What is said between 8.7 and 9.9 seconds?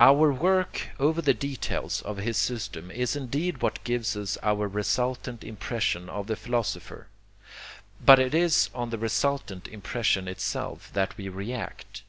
on the resultant